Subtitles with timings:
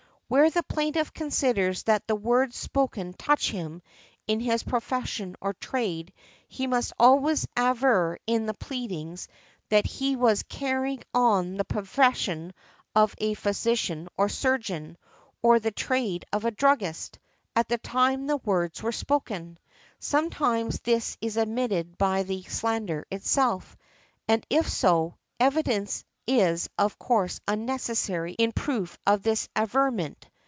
[0.33, 3.81] Where the plaintiff considers that the words spoken touch him
[4.27, 6.13] in his profession or trade,
[6.47, 9.27] he must always aver in the pleadings
[9.67, 12.53] that he was carrying on the profession
[12.95, 14.95] of a physician or surgeon,
[15.41, 17.19] or the trade of a druggist,
[17.57, 19.59] at the |135| time the words were spoken.
[19.99, 23.75] Sometimes this is admitted by the slander itself,
[24.29, 30.25] and if so, evidence is of course unnecessary in proof of this averment.